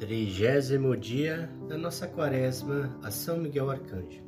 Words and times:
Trigésimo 0.00 0.96
dia 0.96 1.50
da 1.68 1.76
nossa 1.76 2.06
quaresma 2.06 2.98
a 3.02 3.10
São 3.10 3.36
Miguel 3.36 3.70
Arcanjo. 3.70 4.22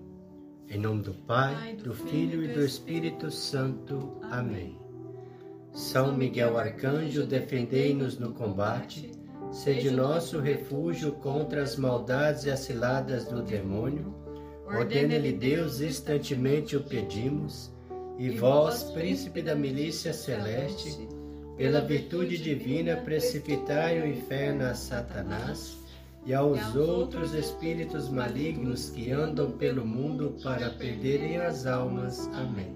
Em 0.68 0.79
nome 0.79 1.02
do 1.02 1.14
Pai, 1.14 1.76
do 1.76 1.95
Filho 1.95 2.44
e 2.44 2.48
do 2.48 2.62
Espírito 2.62 3.30
Santo. 3.30 4.18
Amém. 4.30 4.78
São 5.72 6.14
Miguel 6.14 6.58
Arcanjo, 6.58 7.24
defendei-nos 7.24 8.18
no 8.18 8.34
combate, 8.34 9.12
sede 9.50 9.90
nosso 9.90 10.41
refúgio 10.41 11.12
contra 11.12 11.62
as 11.62 11.75
maldades 11.77 12.45
e 12.45 12.50
as 12.50 12.61
ciladas 12.61 13.25
do 13.25 13.41
demônio. 13.41 14.14
Ordene-lhe 14.66 15.32
Deus, 15.32 15.80
instantemente 15.80 16.77
o 16.77 16.82
pedimos, 16.82 17.73
e 18.18 18.29
vós, 18.29 18.82
príncipe 18.93 19.41
da 19.41 19.54
milícia 19.54 20.12
celeste, 20.12 21.09
pela 21.63 21.81
virtude 21.81 22.39
divina, 22.39 22.97
precipitai 22.97 24.01
o 24.01 24.05
inferno 24.05 24.65
a 24.65 24.75
Satanás 24.75 25.79
e 26.27 26.34
aos 26.34 26.75
outros 26.75 27.34
espíritos 27.34 28.09
malignos 28.09 28.91
que 28.91 29.12
andam 29.12 29.53
pelo 29.53 29.87
mundo 29.87 30.37
para 30.43 30.70
perderem 30.70 31.37
as 31.37 31.65
almas. 31.65 32.27
Amém. 32.34 32.75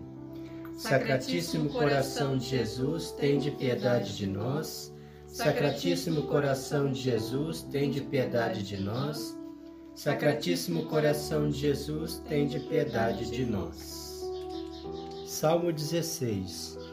Sacratíssimo 0.77 1.69
coração 1.69 2.39
de 2.39 2.47
Jesus, 2.47 3.11
tende 3.11 3.51
piedade 3.51 4.17
de 4.17 4.29
nós. 4.29 4.95
Sacratíssimo 5.27 6.23
coração 6.29 6.93
de 6.93 7.01
Jesus, 7.01 7.65
tende 7.65 8.01
piedade 8.03 8.63
de 8.63 8.77
nós. 8.77 9.37
Sacratíssimo 9.97 10.85
coração 10.85 11.51
de 11.51 11.59
Jesus, 11.59 12.23
tende 12.29 12.61
piedade 12.61 13.33
de 13.33 13.45
nós. 13.47 14.23
Salmo 15.27 15.73
16 15.73 16.86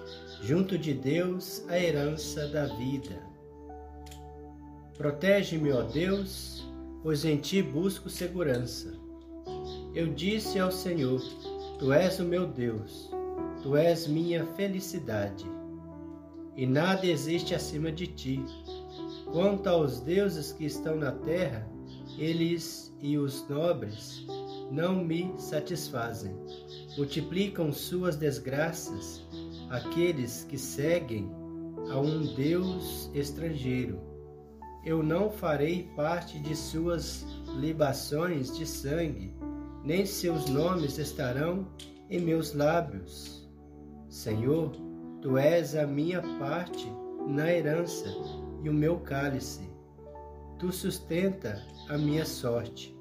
junto 0.44 0.78
de 0.78 0.94
Deus 0.94 1.64
a 1.70 1.80
herança 1.80 2.46
da 2.50 2.66
vida. 2.66 3.18
Protege-me, 4.98 5.72
ó 5.72 5.84
Deus, 5.84 6.68
pois 7.02 7.24
em 7.24 7.38
ti 7.38 7.62
busco 7.62 8.10
segurança. 8.10 8.94
Eu 9.96 10.14
disse 10.14 10.60
ao 10.60 10.70
Senhor: 10.70 11.22
Tu 11.80 11.94
és 11.94 12.20
o 12.20 12.26
meu 12.26 12.46
Deus, 12.46 13.10
tu 13.62 13.78
és 13.78 14.06
minha 14.06 14.46
felicidade, 14.48 15.46
e 16.58 16.68
nada 16.68 17.08
existe 17.08 17.56
acima 17.56 17.90
de 17.90 18.08
ti. 18.08 18.44
Quanto 19.32 19.68
aos 19.68 20.02
deuses 20.02 20.52
que 20.52 20.66
estão 20.66 20.98
na 20.98 21.14
terra, 21.14 21.66
eles 22.18 22.94
e 23.02 23.18
os 23.18 23.48
nobres 23.48 24.26
não 24.70 25.04
me 25.06 25.34
satisfazem. 25.38 26.36
Multiplicam 26.98 27.72
suas 27.72 28.18
desgraças 28.18 29.24
aqueles 29.70 30.44
que 30.44 30.58
seguem 30.58 31.32
a 31.90 32.00
um 32.00 32.34
Deus 32.34 33.10
estrangeiro. 33.14 34.00
Eu 34.86 35.02
não 35.02 35.30
farei 35.30 35.90
parte 35.96 36.40
de 36.40 36.56
suas 36.56 37.26
libações 37.56 38.56
de 38.56 38.66
sangue, 38.66 39.34
nem 39.84 40.06
seus 40.06 40.50
nomes 40.50 40.98
estarão 40.98 41.68
em 42.10 42.20
meus 42.20 42.54
lábios. 42.54 43.50
Senhor, 44.10 44.72
tu 45.22 45.38
és 45.38 45.76
a 45.76 45.88
minha 45.88 46.22
parte 46.38 46.92
na 47.28 47.52
herança 47.52 48.10
e 48.62 48.70
o 48.70 48.74
meu 48.74 49.00
cálice. 49.00 49.70
Tu 50.60 50.72
sustenta 50.72 51.62
a 51.90 51.98
minha 51.98 52.26
sorte. 52.26 52.96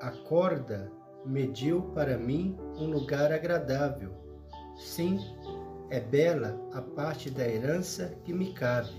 A 0.00 0.10
corda 0.10 0.90
mediu 1.24 1.82
para 1.94 2.16
mim 2.16 2.56
um 2.76 2.86
lugar 2.86 3.32
agradável 3.32 4.19
Sim, 4.80 5.20
é 5.90 6.00
bela 6.00 6.58
a 6.72 6.80
parte 6.80 7.30
da 7.30 7.46
herança 7.46 8.18
que 8.24 8.32
me 8.32 8.52
cabe. 8.54 8.90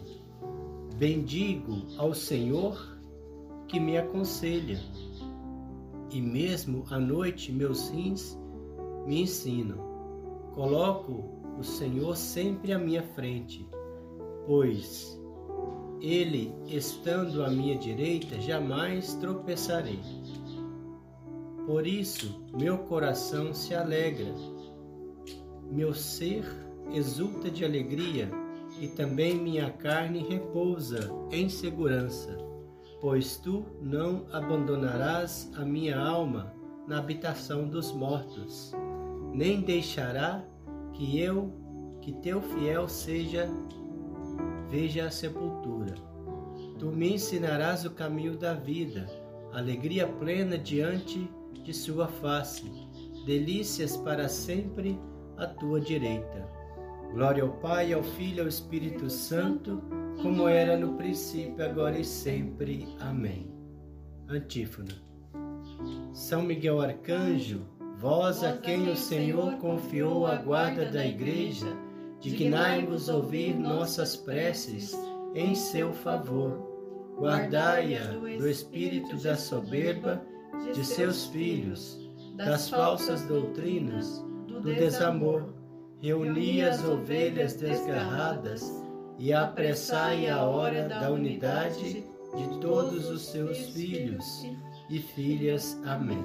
Bendigo 0.95 1.87
ao 1.97 2.13
Senhor 2.13 2.99
que 3.67 3.79
me 3.79 3.97
aconselha, 3.97 4.79
e 6.11 6.21
mesmo 6.21 6.85
à 6.91 6.99
noite 6.99 7.51
meus 7.51 7.89
rins 7.89 8.37
me 9.07 9.23
ensinam. 9.23 9.79
Coloco 10.53 11.41
o 11.57 11.63
Senhor 11.63 12.15
sempre 12.15 12.73
à 12.73 12.77
minha 12.77 13.01
frente, 13.01 13.67
pois 14.45 15.19
ele, 15.99 16.53
estando 16.67 17.43
à 17.43 17.49
minha 17.49 17.75
direita, 17.75 18.39
jamais 18.39 19.15
tropeçarei. 19.15 19.99
Por 21.65 21.87
isso, 21.87 22.39
meu 22.53 22.77
coração 22.79 23.51
se 23.53 23.73
alegra 23.73 24.31
meu 25.71 25.93
ser 25.93 26.43
exulta 26.93 27.49
de 27.49 27.63
alegria 27.63 28.29
e 28.79 28.87
também 28.87 29.35
minha 29.35 29.69
carne 29.69 30.19
repousa 30.19 31.09
em 31.31 31.47
segurança, 31.47 32.37
pois 32.99 33.37
tu 33.37 33.65
não 33.81 34.25
abandonarás 34.31 35.49
a 35.55 35.63
minha 35.63 35.97
alma 35.97 36.53
na 36.87 36.97
habitação 36.97 37.67
dos 37.67 37.91
mortos, 37.93 38.73
nem 39.33 39.61
deixará 39.61 40.43
que 40.93 41.19
eu, 41.19 41.51
que 42.01 42.11
teu 42.11 42.41
fiel 42.41 42.87
seja, 42.89 43.49
veja 44.69 45.05
a 45.05 45.11
sepultura. 45.11 45.95
Tu 46.77 46.87
me 46.87 47.13
ensinarás 47.13 47.85
o 47.85 47.91
caminho 47.91 48.37
da 48.37 48.53
vida, 48.53 49.07
alegria 49.53 50.07
plena 50.07 50.57
diante 50.57 51.29
de 51.63 51.73
sua 51.73 52.07
face, 52.07 52.69
delícias 53.25 53.95
para 53.95 54.27
sempre 54.27 54.99
à 55.41 55.47
tua 55.47 55.81
direita. 55.81 56.47
Glória 57.13 57.43
ao 57.43 57.49
Pai, 57.49 57.91
ao 57.91 58.03
Filho 58.03 58.37
e 58.37 58.41
ao 58.41 58.47
Espírito 58.47 59.09
Santo, 59.09 59.81
como 60.21 60.47
era 60.47 60.77
no 60.77 60.93
princípio, 60.93 61.65
agora 61.65 61.99
e 61.99 62.05
sempre. 62.05 62.87
Amém. 62.99 63.51
Antífona. 64.29 64.93
São 66.13 66.43
Miguel 66.43 66.79
Arcanjo, 66.79 67.65
vós 67.97 68.43
a 68.43 68.55
quem 68.57 68.89
o 68.89 68.95
Senhor 68.95 69.57
confiou 69.57 70.27
a 70.27 70.35
guarda 70.35 70.85
da 70.85 71.05
Igreja, 71.05 71.75
dignai-vos 72.19 73.09
ouvir 73.09 73.57
nossas 73.57 74.15
preces 74.15 74.95
em 75.33 75.55
seu 75.55 75.91
favor. 75.91 76.69
Guardai-a 77.17 78.03
do 78.37 78.47
espírito 78.47 79.17
da 79.17 79.35
soberba 79.35 80.21
de 80.73 80.85
seus 80.85 81.25
filhos, 81.25 81.99
das 82.35 82.69
falsas 82.69 83.21
doutrinas, 83.23 84.23
do 84.61 84.73
desamor, 84.75 85.53
reuni 85.99 86.61
as 86.61 86.83
ovelhas 86.83 87.55
desgarradas 87.55 88.63
e 89.17 89.33
apressai 89.33 90.29
a 90.29 90.43
hora 90.43 90.87
da 90.87 91.11
unidade 91.11 92.03
de 92.35 92.59
todos 92.59 93.09
os 93.09 93.25
seus 93.25 93.57
filhos 93.71 94.25
e 94.89 94.99
filhas. 94.99 95.79
Amém. 95.85 96.23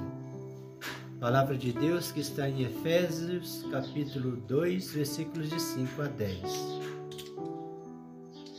Palavra 1.19 1.57
de 1.57 1.73
Deus 1.73 2.13
que 2.13 2.21
está 2.21 2.49
em 2.49 2.63
Efésios, 2.63 3.67
capítulo 3.71 4.37
2, 4.37 4.93
versículos 4.93 5.49
de 5.49 5.61
5 5.61 6.03
a 6.03 6.07
10. 6.07 6.41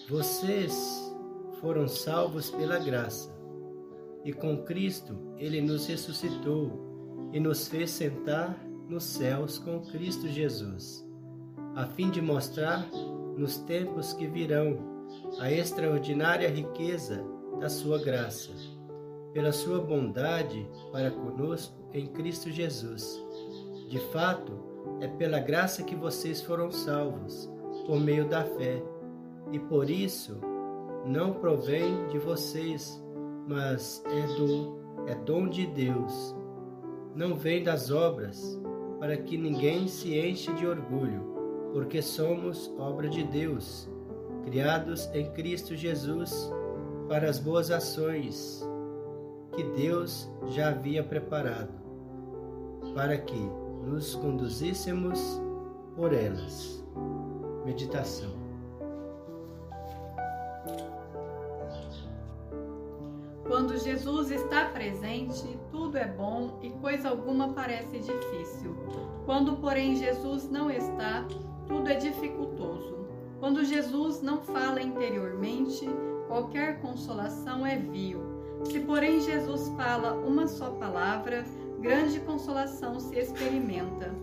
Vocês 0.09 1.13
foram 1.61 1.87
salvos 1.87 2.49
pela 2.49 2.79
graça, 2.79 3.31
e 4.25 4.33
com 4.33 4.63
Cristo 4.63 5.15
ele 5.37 5.61
nos 5.61 5.85
ressuscitou 5.85 7.29
e 7.31 7.39
nos 7.39 7.67
fez 7.67 7.91
sentar 7.91 8.66
nos 8.89 9.03
céus 9.03 9.59
com 9.59 9.81
Cristo 9.81 10.27
Jesus, 10.27 11.05
a 11.75 11.85
fim 11.85 12.09
de 12.09 12.21
mostrar 12.21 12.87
nos 13.37 13.57
tempos 13.57 14.13
que 14.13 14.25
virão 14.25 14.77
a 15.39 15.51
extraordinária 15.51 16.49
riqueza 16.49 17.23
da 17.59 17.69
sua 17.69 17.99
graça, 17.99 18.51
pela 19.33 19.51
sua 19.51 19.79
bondade 19.79 20.67
para 20.91 21.11
conosco 21.11 21.75
em 21.93 22.07
Cristo 22.07 22.49
Jesus. 22.49 23.21
De 23.89 23.99
fato, 24.11 24.51
é 25.01 25.07
pela 25.07 25.39
graça 25.39 25.83
que 25.83 25.95
vocês 25.95 26.41
foram 26.41 26.71
salvos, 26.71 27.49
por 27.85 27.99
meio 27.99 28.27
da 28.27 28.43
fé, 28.43 28.81
e 29.51 29.59
por 29.59 29.89
isso 29.89 30.39
não 31.05 31.33
provém 31.33 32.07
de 32.07 32.19
vocês, 32.19 33.01
mas 33.47 34.03
é 34.05 34.27
do 34.35 34.77
é 35.07 35.15
dom 35.15 35.47
de 35.47 35.65
Deus. 35.65 36.35
Não 37.15 37.35
vem 37.35 37.63
das 37.63 37.89
obras, 37.89 38.59
para 38.99 39.17
que 39.17 39.37
ninguém 39.37 39.87
se 39.87 40.17
enche 40.17 40.51
de 40.53 40.65
orgulho, 40.65 41.71
porque 41.73 42.01
somos 42.01 42.73
obra 42.77 43.07
de 43.07 43.23
Deus, 43.23 43.89
criados 44.43 45.09
em 45.13 45.31
Cristo 45.31 45.75
Jesus 45.75 46.51
para 47.07 47.29
as 47.29 47.39
boas 47.39 47.71
ações 47.71 48.65
que 49.53 49.63
Deus 49.63 50.29
já 50.47 50.69
havia 50.69 51.03
preparado, 51.03 51.73
para 52.93 53.17
que 53.17 53.49
nos 53.83 54.15
conduzíssemos 54.15 55.41
por 55.95 56.13
elas. 56.13 56.83
Meditação. 57.65 58.36
Quando 63.57 63.75
Jesus 63.75 64.29
está 64.29 64.65
presente, 64.65 65.57
tudo 65.71 65.97
é 65.97 66.05
bom 66.05 66.59
e 66.61 66.69
coisa 66.69 67.09
alguma 67.09 67.53
parece 67.53 67.97
difícil. 67.97 68.77
Quando, 69.25 69.57
porém, 69.57 69.95
Jesus 69.95 70.47
não 70.47 70.69
está, 70.69 71.25
tudo 71.67 71.89
é 71.89 71.95
dificultoso. 71.95 73.07
Quando 73.39 73.65
Jesus 73.65 74.21
não 74.21 74.41
fala 74.41 74.79
interiormente, 74.79 75.89
qualquer 76.27 76.79
consolação 76.81 77.65
é 77.65 77.77
vil. 77.77 78.21
Se, 78.65 78.79
porém, 78.81 79.21
Jesus 79.21 79.69
fala 79.75 80.13
uma 80.13 80.45
só 80.45 80.69
palavra, 80.69 81.43
grande 81.79 82.19
consolação 82.19 82.99
se 82.99 83.17
experimenta. 83.17 84.13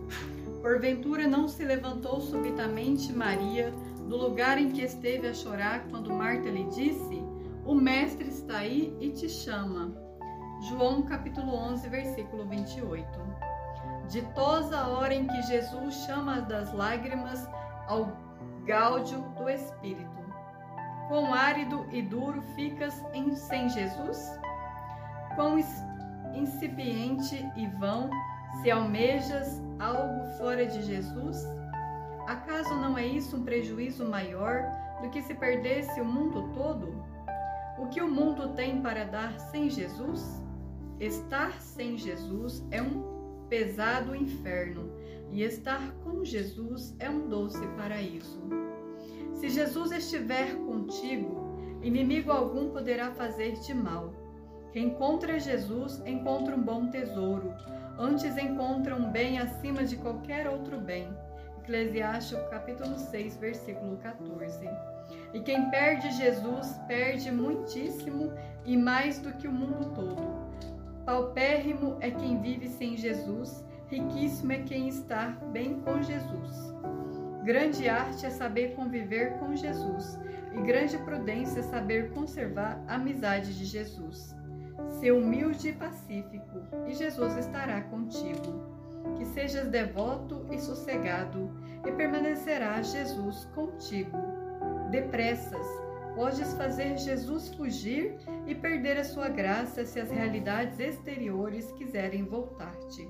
Porventura 0.61 1.27
não 1.27 1.49
se 1.49 1.65
levantou 1.65 2.21
subitamente 2.21 3.11
Maria 3.11 3.73
do 4.07 4.15
lugar 4.15 4.57
em 4.57 4.71
que 4.71 4.81
esteve 4.81 5.27
a 5.27 5.33
chorar 5.33 5.85
quando 5.89 6.13
Marta 6.13 6.49
lhe 6.49 6.63
disse: 6.69 7.24
O 7.65 7.73
mestre 7.73 8.27
está 8.29 8.59
aí 8.59 8.95
e 9.01 9.09
te 9.09 9.27
chama. 9.27 9.91
João 10.69 11.01
capítulo 11.01 11.51
11, 11.51 11.89
versículo 11.89 12.45
28. 12.45 13.07
Ditosa 14.07 14.85
hora 14.85 15.15
em 15.15 15.25
que 15.25 15.41
Jesus 15.41 15.95
chama 16.05 16.41
das 16.41 16.71
lágrimas 16.71 17.49
ao 17.87 18.15
gáudio 18.65 19.19
do 19.35 19.49
Espírito. 19.49 20.23
Quão 21.07 21.33
árido 21.33 21.87
e 21.91 22.03
duro 22.03 22.39
ficas 22.55 23.03
em, 23.13 23.35
sem 23.35 23.67
Jesus? 23.69 24.39
Quão 25.33 25.57
incipiente 26.35 27.51
e 27.55 27.65
vão 27.79 28.11
se 28.61 28.69
almejas 28.69 29.59
algo 29.79 30.23
fora 30.37 30.67
de 30.67 30.83
Jesus? 30.83 31.43
Acaso 32.27 32.75
não 32.75 32.95
é 32.95 33.07
isso 33.07 33.35
um 33.35 33.43
prejuízo 33.43 34.05
maior 34.05 34.61
do 35.01 35.09
que 35.09 35.23
se 35.23 35.33
perdesse 35.33 35.99
o 35.99 36.05
mundo 36.05 36.53
todo? 36.53 37.14
O 37.77 37.87
que 37.87 38.01
o 38.01 38.07
mundo 38.09 38.53
tem 38.55 38.81
para 38.81 39.03
dar 39.03 39.37
sem 39.37 39.69
Jesus? 39.69 40.41
Estar 40.97 41.61
sem 41.61 41.97
Jesus 41.97 42.65
é 42.71 42.81
um 42.81 43.47
pesado 43.49 44.15
inferno, 44.15 44.89
e 45.29 45.43
estar 45.43 45.91
com 46.03 46.23
Jesus 46.23 46.95
é 46.99 47.09
um 47.09 47.27
doce 47.27 47.67
paraíso. 47.75 48.41
Se 49.33 49.49
Jesus 49.49 49.91
estiver 49.91 50.55
contigo, 50.55 51.57
inimigo 51.81 52.31
algum 52.31 52.69
poderá 52.69 53.11
fazer-te 53.11 53.73
mal. 53.73 54.13
Quem 54.71 54.87
encontra 54.87 55.37
Jesus 55.37 56.01
encontra 56.05 56.55
um 56.55 56.61
bom 56.61 56.89
tesouro, 56.89 57.53
antes 57.99 58.37
encontra 58.37 58.95
um 58.95 59.11
bem 59.11 59.37
acima 59.37 59.83
de 59.83 59.97
qualquer 59.97 60.47
outro 60.47 60.79
bem. 60.79 61.09
Eclesiastes 61.59 62.39
capítulo 62.49 62.97
6, 62.97 63.35
versículo 63.37 63.97
14. 63.97 64.94
E 65.33 65.39
quem 65.39 65.69
perde 65.69 66.11
Jesus 66.11 66.79
perde 66.87 67.31
muitíssimo 67.31 68.31
e 68.63 68.77
mais 68.77 69.19
do 69.19 69.33
que 69.33 69.47
o 69.47 69.51
mundo 69.51 69.91
todo. 69.93 70.45
Paupérrimo 71.05 71.97
é 71.99 72.09
quem 72.09 72.41
vive 72.41 72.67
sem 72.67 72.97
Jesus, 72.97 73.63
riquíssimo 73.87 74.53
é 74.53 74.59
quem 74.59 74.87
está 74.87 75.37
bem 75.51 75.79
com 75.81 76.01
Jesus. 76.01 76.73
Grande 77.43 77.87
arte 77.87 78.25
é 78.25 78.29
saber 78.31 78.73
conviver 78.75 79.37
com 79.37 79.55
Jesus, 79.55 80.17
e 80.51 80.61
grande 80.61 80.97
prudência 80.97 81.59
é 81.59 81.63
saber 81.63 82.11
conservar 82.11 82.83
a 82.87 82.95
amizade 82.95 83.55
de 83.55 83.65
Jesus. 83.65 84.35
Ser 84.99 85.11
humilde 85.11 85.69
e 85.69 85.73
pacífico, 85.73 86.61
e 86.87 86.93
Jesus 86.93 87.37
estará 87.37 87.81
contigo 87.81 88.73
que 89.17 89.25
sejas 89.25 89.67
devoto 89.67 90.45
e 90.51 90.59
sossegado, 90.59 91.51
e 91.85 91.91
permanecerá 91.91 92.81
Jesus 92.81 93.45
contigo. 93.53 94.17
Depressas, 94.95 95.67
podes 96.15 96.53
fazer 96.53 96.97
Jesus 96.97 97.53
fugir 97.53 98.15
e 98.47 98.55
perder 98.55 98.97
a 98.97 99.03
sua 99.03 99.27
graça 99.27 99.83
se 99.83 99.99
as 99.99 100.09
realidades 100.09 100.79
exteriores 100.79 101.69
quiserem 101.73 102.23
voltar-te. 102.23 103.05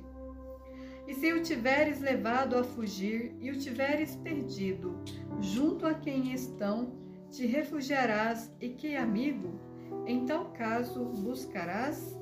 E 1.08 1.14
se 1.14 1.32
o 1.32 1.44
tiveres 1.44 2.02
levado 2.02 2.58
a 2.58 2.64
fugir 2.64 3.36
e 3.40 3.52
o 3.52 3.60
tiveres 3.60 4.16
perdido, 4.16 5.00
junto 5.40 5.86
a 5.86 5.94
quem 5.94 6.34
estão, 6.34 6.92
te 7.30 7.46
refugiarás 7.46 8.52
e 8.60 8.70
que 8.70 8.96
amigo? 8.96 9.60
Em 10.08 10.26
tal 10.26 10.46
caso 10.54 11.06
buscarás? 11.06 12.20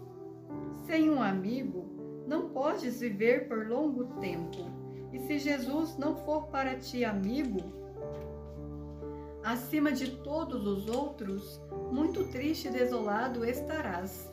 Sem 0.86 1.10
um 1.10 1.24
amigo, 1.24 2.26
não 2.28 2.50
podes 2.50 3.00
viver 3.00 3.48
por 3.48 3.66
longo 3.66 4.20
tempo. 4.20 4.58
E 5.14 5.20
se 5.20 5.40
Jesus 5.40 5.98
não 5.98 6.18
for 6.18 6.48
para 6.48 6.76
ti 6.76 7.06
amigo, 7.06 7.83
acima 9.44 9.92
de 9.92 10.12
todos 10.12 10.66
os 10.66 10.88
outros, 10.88 11.60
muito 11.92 12.24
triste 12.26 12.70
e 12.70 12.72
desolado 12.72 13.44
estarás. 13.44 14.32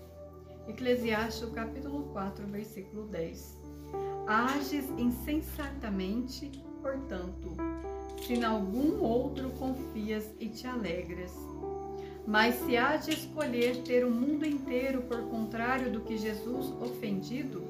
Eclesiastes 0.68 1.50
capítulo 1.50 2.04
4, 2.12 2.46
versículo 2.46 3.06
10. 3.08 3.58
Ages 4.26 4.84
insensatamente, 4.96 6.50
portanto, 6.80 7.56
se 8.24 8.34
em 8.34 8.44
algum 8.44 9.02
outro 9.02 9.50
confias 9.50 10.30
e 10.38 10.48
te 10.48 10.66
alegras. 10.66 11.32
Mas 12.24 12.54
se 12.54 12.76
há 12.76 12.96
de 12.96 13.10
escolher 13.10 13.82
ter 13.82 14.04
o 14.04 14.10
mundo 14.10 14.46
inteiro 14.46 15.02
por 15.02 15.22
contrário 15.22 15.90
do 15.90 16.02
que 16.02 16.16
Jesus 16.16 16.72
ofendido, 16.80 17.64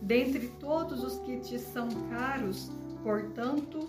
dentre 0.00 0.46
todos 0.60 1.02
os 1.02 1.18
que 1.18 1.40
te 1.40 1.58
são 1.58 1.88
caros, 2.08 2.70
portanto, 3.02 3.88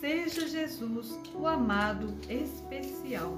seja 0.00 0.46
Jesus 0.46 1.18
o 1.34 1.46
amado 1.46 2.14
especial. 2.28 3.32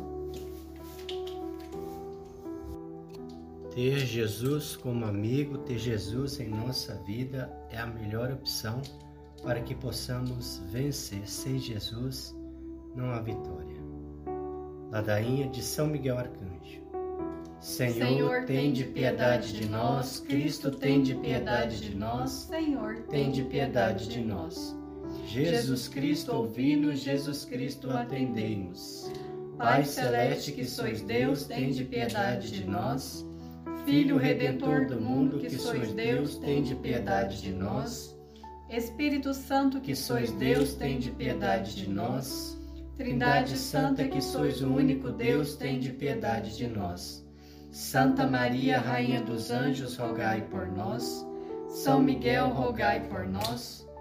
Ter 3.75 3.99
Jesus 4.01 4.77
como 4.77 5.05
amigo, 5.05 5.59
ter 5.59 5.79
Jesus 5.79 6.41
em 6.41 6.49
nossa 6.49 6.95
vida 7.07 7.51
é 7.71 7.79
a 7.79 7.87
melhor 7.87 8.33
opção 8.33 8.83
para 9.43 9.61
que 9.61 9.75
possamos 9.75 10.61
vencer. 10.71 11.27
Sem 11.29 11.59
Jesus 11.59 12.37
não 12.95 13.11
há 13.13 13.21
vitória. 13.21 13.81
Ladainha 14.91 15.49
de 15.49 15.63
São 15.63 15.87
Miguel 15.87 16.19
Arcanjo. 16.19 16.81
Senhor, 17.61 17.95
Senhor 17.95 18.45
tem 18.47 18.73
de 18.73 18.85
piedade 18.85 19.53
de 19.53 19.69
nós, 19.69 20.19
Cristo 20.21 20.71
tem 20.71 21.03
de 21.03 21.15
piedade 21.15 21.79
de 21.81 21.95
nós, 21.95 22.31
Senhor, 22.31 23.03
tem 23.11 23.31
de 23.31 23.45
piedade 23.45 24.09
de 24.09 24.21
nós. 24.23 24.80
Jesus 25.31 25.87
Cristo, 25.87 26.35
ouvi-nos, 26.35 26.99
Jesus 26.99 27.45
Cristo, 27.45 27.89
atendei-nos. 27.89 29.13
Pai 29.57 29.85
celeste 29.85 30.51
que 30.51 30.65
sois 30.65 31.03
Deus, 31.03 31.45
tem 31.45 31.71
de 31.71 31.85
piedade 31.85 32.51
de 32.51 32.65
nós. 32.65 33.25
Filho 33.85 34.17
redentor 34.17 34.87
do 34.89 35.01
mundo 35.01 35.39
que 35.39 35.49
sois 35.51 35.93
Deus, 35.93 36.37
tem 36.39 36.65
de 36.65 36.75
piedade 36.75 37.41
de 37.41 37.53
nós. 37.53 38.19
Espírito 38.69 39.33
Santo 39.33 39.81
que 39.81 39.95
sois 39.95 40.33
Deus, 40.33 40.75
tem 40.75 40.99
de 40.99 41.13
piedade 41.13 41.77
de 41.77 41.89
nós. 41.89 42.59
Trindade 42.97 43.57
Santa 43.57 44.09
que 44.09 44.21
sois 44.21 44.61
o 44.61 44.67
único 44.67 45.13
Deus, 45.13 45.55
tem 45.55 45.79
de 45.79 45.93
piedade 45.93 46.57
de 46.57 46.67
nós. 46.67 47.25
Santa 47.71 48.27
Maria, 48.27 48.81
Rainha 48.81 49.23
dos 49.23 49.53
Anjos, 49.53 49.97
rogai 49.97 50.43
por 50.51 50.67
nós. 50.67 51.25
São 51.69 52.03
Miguel, 52.03 52.49
rogai 52.49 53.07
por 53.09 53.29
nós. 53.29 53.89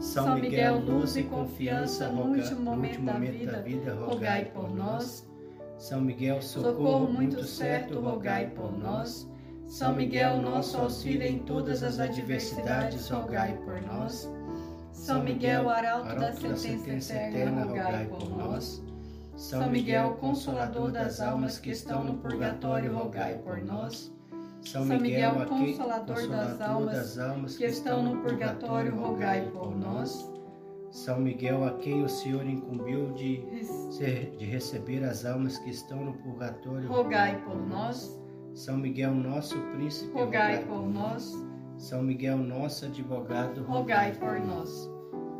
São 0.00 0.36
Miguel, 0.36 0.78
luz 0.78 1.16
e 1.16 1.24
confiança 1.24 2.08
no 2.08 2.22
último 2.22 2.60
momento 2.76 3.46
da 3.46 3.60
vida, 3.60 3.94
rogai 3.94 4.44
por 4.46 4.70
nós. 4.70 5.28
São 5.76 6.00
Miguel, 6.00 6.40
socorro 6.40 7.12
muito 7.12 7.42
certo, 7.44 8.00
rogai 8.00 8.46
por 8.50 8.76
nós. 8.78 9.28
São 9.66 9.94
Miguel, 9.94 10.40
nosso 10.40 10.78
auxílio 10.78 11.26
em 11.26 11.40
todas 11.40 11.82
as 11.82 11.98
adversidades, 11.98 13.10
rogai 13.10 13.58
por 13.64 13.82
nós. 13.82 14.30
São 14.92 15.22
Miguel, 15.22 15.68
arauto 15.68 16.16
da 16.16 16.32
sentença 16.32 17.14
eterna, 17.14 17.64
rogai 17.64 18.06
por 18.06 18.28
nós. 18.30 18.82
São 19.36 19.68
Miguel, 19.68 20.16
consolador 20.20 20.90
das 20.90 21.20
almas 21.20 21.58
que 21.58 21.70
estão 21.70 22.02
no 22.02 22.14
purgatório, 22.14 22.92
rogai 22.96 23.38
por 23.38 23.58
nós. 23.62 24.12
São 24.62 24.84
Miguel, 24.84 25.00
Miguel, 25.00 25.42
aquele 25.42 25.72
Consolador 25.72 26.28
das 26.28 26.60
almas 26.60 26.92
das 26.96 27.18
almas 27.18 27.56
que 27.56 27.64
estão 27.64 28.02
no 28.02 28.22
purgatório, 28.22 28.94
rogai 28.94 29.48
por 29.50 29.74
nós. 29.76 30.30
São 30.90 31.20
Miguel, 31.20 31.64
a 31.64 31.72
quem 31.78 32.02
o 32.02 32.08
Senhor 32.08 32.44
incumbiu 32.46 33.12
de, 33.12 33.44
ser- 33.90 34.34
de 34.36 34.44
receber 34.46 35.04
as 35.04 35.24
almas 35.26 35.58
que 35.58 35.68
estão 35.70 36.02
no 36.04 36.14
purgatório, 36.14 36.88
Rogai 36.88 37.38
por 37.44 37.56
nós, 37.68 38.18
São 38.54 38.78
Miguel, 38.78 39.14
nosso 39.14 39.58
príncipe, 39.74 40.10
rogai 40.12 40.64
por 40.64 40.88
nós, 40.88 41.30
São 41.76 42.02
Miguel, 42.02 42.38
nosso 42.38 42.86
advogado, 42.86 43.62
rogai 43.64 44.12
por 44.12 44.40
nós. 44.40 44.90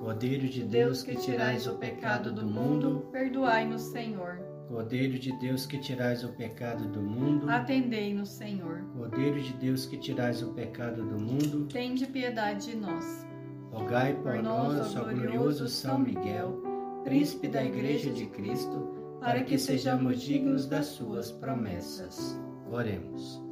Cordeiro 0.01 0.49
de 0.49 0.63
Deus 0.63 1.03
que 1.03 1.17
tirais 1.17 1.67
o 1.67 1.77
pecado 1.77 2.31
do 2.33 2.47
mundo, 2.47 3.09
perdoai-nos, 3.11 3.83
Senhor. 3.83 4.39
Cordeiro 4.69 5.19
de 5.19 5.33
Deus 5.39 5.65
que 5.65 5.79
tirais 5.79 6.23
o 6.23 6.29
pecado 6.29 6.87
do 6.89 7.01
mundo, 7.01 7.49
Atendei-nos, 7.49 8.29
Senhor. 8.29 8.85
Cordeiro 8.95 9.41
de 9.41 9.55
Deus 9.55 9.87
que 9.87 9.97
tirais 9.97 10.43
o 10.43 10.53
pecado 10.53 11.03
do 11.03 11.19
mundo, 11.19 11.67
Tende 11.73 12.07
piedade 12.07 12.73
de 12.73 12.77
nós. 12.77 13.27
rogai 13.73 14.13
por 14.15 14.35
Por 14.35 14.43
nós, 14.43 14.95
ó 14.95 15.05
glorioso 15.05 15.69
São 15.69 15.99
Miguel, 15.99 16.63
príncipe 17.03 17.49
da 17.49 17.65
Igreja 17.65 18.11
de 18.11 18.27
Cristo, 18.27 18.95
para 19.21 19.43
que 19.43 19.57
sejamos 19.57 20.21
dignos 20.21 20.67
das 20.67 20.87
suas 20.87 21.33
promessas. 21.33 22.39
Oremos. 22.71 23.43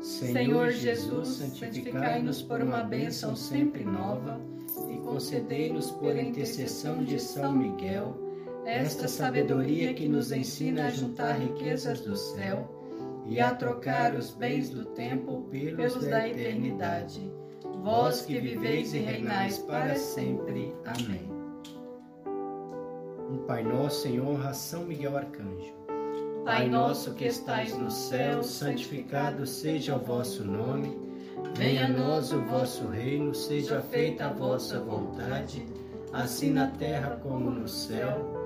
Senhor 0.00 0.70
Jesus, 0.70 1.28
santificai-nos 1.28 2.40
por 2.40 2.62
uma 2.62 2.82
bênção 2.82 3.36
sempre 3.36 3.84
nova 3.84 4.40
e 4.90 4.96
concedei-nos 4.98 5.90
pela 5.90 6.22
intercessão 6.22 7.04
de 7.04 7.18
São 7.20 7.52
Miguel 7.52 8.25
esta 8.66 9.06
sabedoria 9.06 9.94
que 9.94 10.08
nos 10.08 10.32
ensina 10.32 10.86
a 10.86 10.90
juntar 10.90 11.34
riquezas 11.34 12.00
do 12.00 12.16
céu 12.16 12.68
e 13.24 13.40
a 13.40 13.54
trocar 13.54 14.14
os 14.14 14.32
bens 14.32 14.70
do 14.70 14.84
tempo 14.86 15.46
pelos 15.50 16.04
da 16.04 16.28
eternidade. 16.28 17.32
Vós 17.82 18.22
que 18.22 18.40
viveis 18.40 18.92
e 18.92 18.98
reinais 18.98 19.58
para 19.58 19.94
sempre. 19.94 20.74
Amém. 20.84 21.30
Um 23.30 23.38
Pai 23.46 23.62
Nosso 23.62 24.08
em 24.08 24.20
honra 24.20 24.50
a 24.50 24.52
São 24.52 24.84
Miguel 24.84 25.16
Arcanjo. 25.16 25.74
Pai 26.44 26.68
nosso 26.68 27.12
que 27.14 27.24
estais 27.24 27.76
no 27.76 27.90
céu, 27.90 28.40
santificado 28.40 29.44
seja 29.46 29.96
o 29.96 29.98
vosso 29.98 30.44
nome. 30.44 30.96
Venha 31.56 31.86
a 31.86 31.88
nós 31.88 32.32
o 32.32 32.40
vosso 32.42 32.86
reino, 32.86 33.34
seja 33.34 33.80
feita 33.80 34.26
a 34.26 34.32
vossa 34.32 34.78
vontade, 34.78 35.66
assim 36.12 36.50
na 36.50 36.68
terra 36.68 37.18
como 37.22 37.50
no 37.50 37.66
céu. 37.66 38.45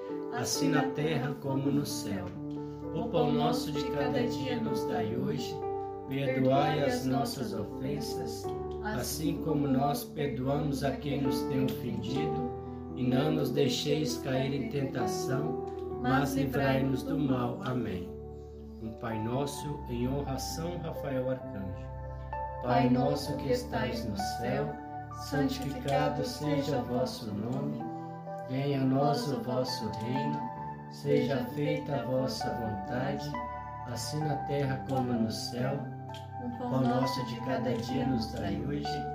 assim 0.33 0.69
na 0.69 0.83
terra 0.89 1.35
como 1.41 1.71
no 1.71 1.85
céu. 1.85 2.25
O 2.93 3.05
pão 3.09 3.31
nosso 3.31 3.71
de 3.71 3.83
cada 3.91 4.25
dia 4.25 4.59
nos 4.59 4.83
dai 4.85 5.15
hoje. 5.15 5.55
Perdoai 6.09 6.83
as 6.83 7.05
nossas 7.05 7.53
ofensas, 7.53 8.45
assim 8.83 9.41
como 9.43 9.65
nós 9.67 10.03
perdoamos 10.03 10.83
a 10.83 10.91
quem 10.91 11.21
nos 11.21 11.41
tem 11.43 11.63
ofendido, 11.63 12.51
e 12.97 13.07
não 13.07 13.31
nos 13.31 13.51
deixeis 13.51 14.17
cair 14.17 14.53
em 14.53 14.69
tentação, 14.69 15.65
mas 16.01 16.33
livrai-nos 16.33 17.03
do 17.03 17.17
mal. 17.17 17.59
Amém. 17.63 18.09
Um 18.83 18.89
Pai 18.99 19.23
nosso, 19.23 19.79
em 19.89 20.09
honra 20.09 20.33
a 20.33 20.37
São 20.37 20.77
Rafael 20.79 21.29
Arcanjo. 21.29 21.87
Pai 22.61 22.89
nosso 22.89 23.37
que 23.37 23.51
estais 23.51 24.03
no 24.05 24.17
céu, 24.17 24.69
santificado 25.29 26.25
seja 26.25 26.77
o 26.77 26.83
vosso 26.83 27.27
nome. 27.33 28.00
Venha 28.51 28.81
a 28.81 28.85
nós 28.85 29.31
o 29.31 29.41
vosso 29.43 29.89
reino. 30.03 30.37
Seja 30.91 31.37
feita 31.55 31.95
a 31.95 32.03
vossa 32.03 32.49
vontade, 32.49 33.31
assim 33.87 34.19
na 34.19 34.35
terra 34.47 34.85
como 34.89 35.13
no 35.13 35.31
céu. 35.31 35.79
O 36.43 36.57
pão 36.57 36.81
nosso 36.81 37.25
de 37.27 37.39
cada 37.45 37.73
dia 37.73 38.05
nos 38.05 38.33
dai 38.33 38.61
hoje. 38.67 39.05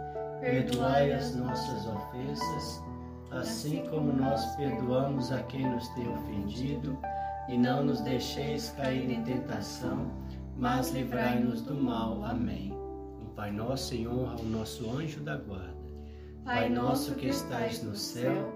Perdoai 0.41 1.13
as 1.13 1.37
nossas 1.37 1.87
ofensas, 1.87 2.83
assim 3.31 3.85
como 3.91 4.11
nós 4.11 4.57
perdoamos 4.57 5.31
a 5.31 5.43
quem 5.43 5.69
nos 5.69 5.87
tem 5.91 6.09
ofendido 6.09 6.99
e 7.47 7.59
não 7.59 7.85
nos 7.85 8.01
deixeis 8.01 8.71
cair 8.71 9.11
em 9.11 9.23
tentação, 9.23 10.11
mas 10.57 10.93
livrai-nos 10.93 11.61
do 11.61 11.75
mal. 11.75 12.25
Amém. 12.25 12.73
Um 13.21 13.35
Pai 13.35 13.51
nosso 13.51 13.95
em 13.95 14.09
honra 14.09 14.37
ao 14.39 14.45
nosso 14.45 14.91
anjo 14.97 15.21
da 15.21 15.37
guarda. 15.37 15.77
Pai 16.43 16.71
nosso 16.71 17.15
que 17.17 17.27
estais 17.27 17.83
no 17.83 17.95
céu, 17.95 18.56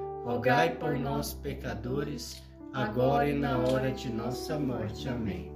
por 0.79 0.97
nós, 0.97 1.33
pecadores, 1.33 2.41
agora 2.73 3.29
e 3.29 3.33
na 3.33 3.57
hora 3.57 3.91
de 3.91 4.09
nossa 4.09 4.57
morte. 4.59 5.09
Amém. 5.09 5.51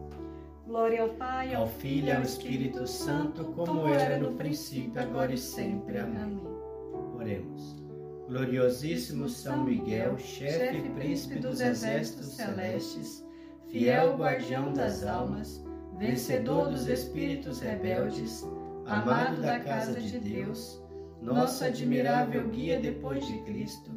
Glória 0.66 1.04
ao 1.04 1.10
Pai, 1.10 1.54
Ao 1.54 1.68
Filho 1.68 2.08
e 2.08 2.12
ao 2.12 2.24
Espírito 2.24 2.88
Santo, 2.88 3.46
como 3.56 3.88
era 3.88 4.18
no 4.18 4.34
princípio, 4.34 5.00
agora 5.00 5.32
e 5.34 5.38
sempre. 5.38 6.00
Amém. 6.00 6.42
Oremos. 7.16 7.76
Gloriosíssimo 8.28 9.30
São 9.30 9.64
Miguel, 9.64 10.18
chefe 10.18 10.78
e 10.78 10.90
príncipe 10.90 11.40
dos 11.40 11.62
exércitos 11.62 12.30
celestes, 12.30 13.24
fiel 13.68 14.18
guardião 14.18 14.74
das 14.74 15.06
almas, 15.06 15.64
vencedor 16.00 16.70
dos 16.70 16.88
espíritos 16.88 17.60
rebeldes, 17.60 18.44
amado 18.88 19.42
da 19.42 19.60
casa 19.60 20.00
de 20.02 20.18
Deus, 20.18 20.82
nosso 21.22 21.64
admirável 21.64 22.50
guia 22.50 22.80
depois 22.80 23.26
de 23.28 23.38
Cristo, 23.44 23.92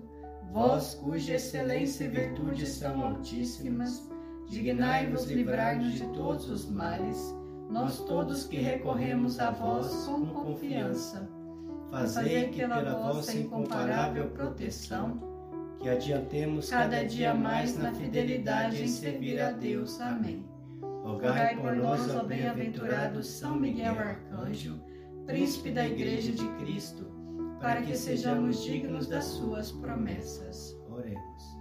vós 0.53 0.95
cuja 0.95 1.35
excelência 1.35 2.05
e 2.05 2.09
virtude 2.09 2.67
são 2.67 3.03
altíssimas, 3.03 4.09
dignai-vos 4.47 5.25
livrar-nos 5.31 5.95
de 5.95 6.07
todos 6.09 6.49
os 6.49 6.71
males, 6.71 7.35
nós 7.71 8.01
todos 8.05 8.47
que 8.47 8.59
recorremos 8.59 9.39
a 9.39 9.51
vós 9.51 10.07
com 10.07 10.27
confiança. 10.27 11.29
Fazei 11.91 12.49
que 12.49 12.61
pela 12.61 12.95
vossa 12.95 13.37
incomparável 13.37 14.31
proteção 14.31 15.19
que 15.81 15.89
adiantemos 15.89 16.71
cada 16.71 17.05
dia 17.05 17.33
mais 17.35 17.77
na 17.79 17.93
fidelidade 17.93 18.83
em 18.83 18.89
servir 18.89 19.41
a 19.41 19.53
Deus. 19.53 20.01
Amém. 20.01 20.45
Rogai 21.03 21.57
por 21.57 21.75
nós, 21.77 22.15
ó 22.15 22.25
bem-aventurado 22.25 23.23
São 23.23 23.59
Miguel 23.59 23.99
Arcanjo, 23.99 24.81
príncipe 25.27 25.71
da 25.71 25.87
Igreja 25.87 26.33
de 26.33 26.47
Cristo, 26.57 27.07
para 27.61 27.83
que 27.83 27.97
sejamos 27.97 28.65
dignos 28.65 29.07
das 29.07 29.25
suas 29.25 29.73
promessas. 29.73 30.77
Oremos. 30.91 31.59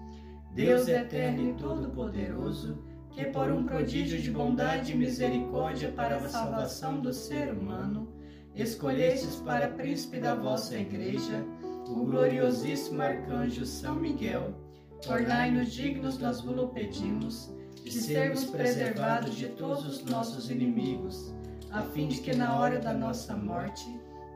Deus 0.53 0.87
eterno 0.87 1.49
e 1.49 1.53
todo-poderoso, 1.53 2.83
que 3.11 3.25
por 3.25 3.51
um 3.51 3.63
prodígio 3.63 4.21
de 4.21 4.31
bondade 4.31 4.93
e 4.93 4.95
misericórdia 4.95 5.91
para 5.91 6.17
a 6.17 6.29
salvação 6.29 6.99
do 6.99 7.13
ser 7.13 7.51
humano, 7.51 8.07
escolhestes 8.55 9.35
para 9.37 9.69
príncipe 9.69 10.19
da 10.19 10.35
vossa 10.35 10.77
Igreja 10.77 11.43
o 11.87 12.05
gloriosíssimo 12.05 13.01
arcanjo 13.01 13.65
São 13.65 13.95
Miguel, 13.95 14.53
tornai-nos 15.01 15.71
dignos, 15.71 16.17
nós 16.17 16.41
vos 16.41 16.71
pedimos, 16.71 17.49
de 17.83 17.91
sermos 17.91 18.45
preservados 18.45 19.35
de 19.35 19.47
todos 19.47 19.85
os 19.85 20.03
nossos 20.03 20.49
inimigos, 20.49 21.33
a 21.71 21.81
fim 21.81 22.07
de 22.07 22.19
que 22.19 22.35
na 22.35 22.59
hora 22.59 22.79
da 22.79 22.93
nossa 22.93 23.35
morte 23.35 23.87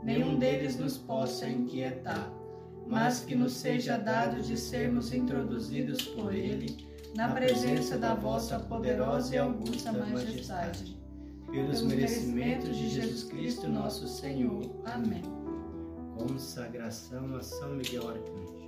nenhum 0.04 0.38
deles 0.38 0.78
nos 0.78 0.98
possa 0.98 1.48
inquietar, 1.48 2.32
mas 2.88 3.22
que 3.22 3.36
nos 3.36 3.54
seja 3.54 3.98
dado 3.98 4.42
de 4.42 4.58
sermos 4.58 5.14
introduzidos 5.14 6.02
por 6.04 6.34
ele 6.34 6.90
na 7.16 7.30
presença 7.30 7.98
da 7.98 8.14
vossa 8.14 8.60
poderosa 8.60 9.36
e 9.36 9.38
augusta 9.38 9.92
majestade. 9.92 10.98
Pelos 11.52 11.82
merecimentos 11.82 12.78
de 12.78 12.90
Jesus 12.90 13.26
Cristo, 13.26 13.68
nosso 13.68 14.08
Senhor. 14.08 14.64
Amém. 14.86 15.24
Consagração 16.18 17.36
a 17.36 17.42
São 17.42 17.74
Miguel 17.74 18.08
Arcanjo. 18.08 18.62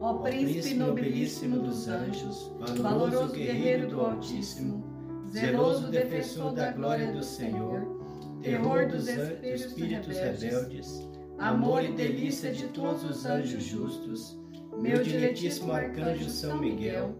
Ó 0.00 0.14
príncipe 0.14 0.74
nobilíssimo 0.74 1.58
dos 1.58 1.88
anjos, 1.88 2.50
valoroso 2.80 3.32
guerreiro 3.32 3.88
do 3.88 4.00
Altíssimo, 4.00 4.84
zeloso 5.30 5.88
defensor 5.88 6.52
da 6.52 6.72
glória 6.72 7.12
do 7.12 7.22
Senhor, 7.22 8.03
terror 8.44 8.86
dos 8.86 9.08
espíritos 9.08 10.18
rebeldes, 10.18 11.08
amor 11.38 11.82
e 11.82 11.92
delícia 11.92 12.52
de 12.52 12.64
todos 12.68 13.02
os 13.02 13.24
anjos 13.24 13.64
justos, 13.64 14.38
meu 14.78 15.02
diletíssimo 15.02 15.72
arcanjo 15.72 16.28
São 16.28 16.58
Miguel, 16.58 17.14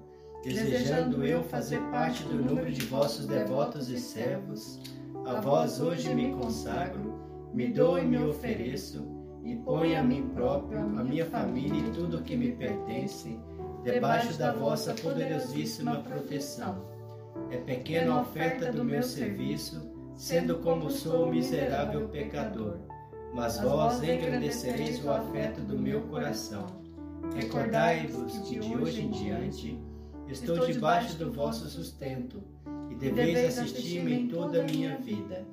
desejando 0.45 1.25
eu 1.25 1.43
fazer 1.43 1.81
parte 1.91 2.23
do 2.25 2.35
número 2.35 2.71
de 2.71 2.83
vossos 2.83 3.27
devotos 3.27 3.89
e 3.89 3.99
servos, 3.99 4.79
a 5.25 5.41
vós 5.41 5.81
hoje 5.81 6.15
me 6.15 6.31
consagro, 6.33 7.19
me 7.55 7.69
dou 7.69 7.99
e 7.99 8.05
me 8.05 8.19
ofereço 8.19 9.09
e 9.43 9.57
ponho 9.57 9.99
a 9.99 10.03
mim 10.03 10.29
próprio, 10.35 10.79
a 10.79 11.03
minha 11.03 11.25
família 11.25 11.81
e 11.81 11.91
tudo 11.93 12.19
o 12.19 12.23
que 12.23 12.37
me 12.37 12.53
pertence 12.53 13.41
debaixo 13.83 14.39
da 14.39 14.53
vossa 14.53 14.93
poderosíssima 14.93 15.97
proteção. 16.03 16.85
É 17.51 17.57
pequena 17.57 18.21
oferta 18.21 18.71
do 18.71 18.85
meu 18.85 19.03
serviço, 19.03 19.94
sendo 20.17 20.59
como 20.59 20.91
sou 20.91 21.31
miserável 21.31 22.09
pecador, 22.09 22.79
mas 23.35 23.59
vós 23.61 24.03
engrandecereis 24.03 25.05
o 25.05 25.11
afeto 25.11 25.61
do 25.61 25.79
meu 25.79 26.03
coração. 26.03 26.67
Recordai-vos 27.35 28.39
que 28.41 28.61
de 28.61 28.77
hoje 28.77 29.03
em 29.03 29.11
diante 29.11 29.79
estou 30.29 30.67
debaixo 30.67 31.17
do 31.17 31.33
vosso 31.33 31.69
sustento 31.69 32.43
e 32.91 32.95
deveis 32.95 33.59
assistir-me 33.59 34.15
em 34.15 34.29
toda 34.29 34.61
a 34.61 34.65
minha 34.65 34.97
vida. 34.99 35.45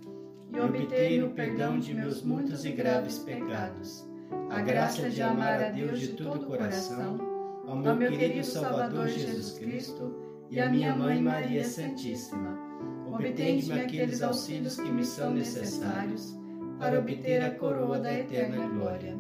E 0.54 0.60
obter 0.60 1.24
o 1.24 1.30
perdão 1.30 1.80
de 1.80 1.94
meus 1.94 2.22
muitos 2.22 2.66
e 2.66 2.72
graves 2.72 3.20
pecados, 3.20 4.06
a 4.50 4.60
graça 4.60 5.10
de 5.10 5.22
amar 5.22 5.64
a 5.64 5.70
Deus 5.70 5.98
de 5.98 6.10
todo 6.10 6.42
o 6.42 6.46
coração, 6.46 7.18
ao 7.66 7.78
meu 7.78 7.96
querido 7.96 8.44
Salvador 8.44 9.08
Jesus 9.08 9.58
Cristo 9.58 10.31
e 10.52 10.60
à 10.60 10.70
minha 10.70 10.94
Mãe 10.94 11.22
Maria 11.22 11.64
Santíssima. 11.64 12.60
Obtende-me 13.08 13.80
aqueles 13.80 14.22
auxílios 14.22 14.76
que 14.76 14.92
me 14.92 15.06
são 15.06 15.32
necessários 15.32 16.38
para 16.78 17.00
obter 17.00 17.42
a 17.42 17.52
coroa 17.52 17.98
da 18.00 18.14
eterna 18.14 18.68
glória. 18.68 19.18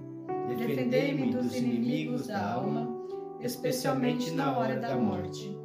Defendei-me 0.50 1.32
dos 1.32 1.56
inimigos 1.56 2.28
da 2.28 2.54
alma, 2.54 2.86
especialmente 3.39 4.32
na 4.32 4.58
hora 4.58 4.78
da 4.78 4.98
morte. 4.98 5.58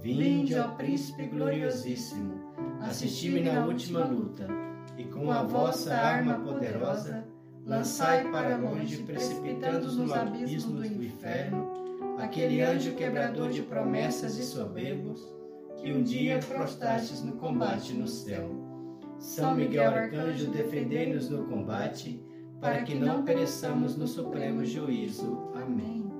Vinde, 0.00 0.58
ó 0.58 0.68
Príncipe 0.68 1.26
gloriosíssimo, 1.26 2.40
assisti-me 2.80 3.40
na 3.40 3.66
última 3.66 4.04
luta 4.04 4.48
e 4.96 5.04
com 5.04 5.30
a 5.30 5.42
vossa 5.42 5.94
arma 5.94 6.34
poderosa, 6.40 7.26
lançai 7.66 8.30
para 8.30 8.56
longe, 8.56 9.02
precipitando 9.02 9.92
nos 9.92 10.12
abismos 10.12 10.88
do 10.88 11.04
inferno, 11.04 11.79
aquele 12.20 12.60
anjo 12.60 12.94
quebrador 12.94 13.50
de 13.50 13.62
promessas 13.62 14.38
e 14.38 14.44
soberbos, 14.44 15.26
que 15.76 15.92
um 15.92 16.02
dia 16.02 16.38
prostastes 16.38 17.22
no 17.22 17.32
combate 17.32 17.94
no 17.94 18.06
céu. 18.06 18.50
São 19.18 19.54
Miguel 19.54 19.90
Arcanjo, 19.90 20.50
defendei-nos 20.50 21.30
no 21.30 21.46
combate, 21.46 22.22
para 22.60 22.82
que 22.82 22.94
não 22.94 23.24
pereçamos 23.24 23.96
no 23.96 24.06
supremo 24.06 24.64
juízo. 24.64 25.50
Amém. 25.54 26.10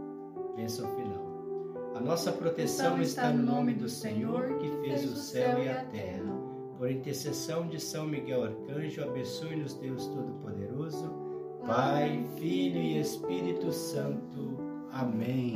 Bênção 0.57 0.89
final. 0.97 1.91
A 1.95 2.01
nossa 2.01 2.33
proteção 2.33 3.01
está 3.01 3.31
no 3.31 3.43
nome 3.43 3.75
do 3.75 3.89
Senhor, 3.89 4.57
que 4.59 4.71
fez 4.83 5.05
o 5.05 5.17
céu 5.17 5.63
e 5.63 5.69
a 5.69 5.85
terra. 5.85 6.33
Por 6.79 6.91
intercessão 6.91 7.69
de 7.69 7.79
São 7.79 8.07
Miguel 8.07 8.45
Arcanjo, 8.45 9.03
abençoe-nos 9.03 9.75
Deus 9.75 10.07
Todo-Poderoso, 10.07 11.13
Pai, 11.67 12.25
Filho 12.39 12.81
e 12.81 12.99
Espírito 12.99 13.71
Santo. 13.71 14.50
Amém. 14.93 15.55